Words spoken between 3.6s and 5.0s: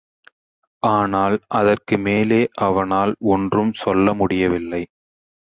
சொல்ல முடியவில்லை.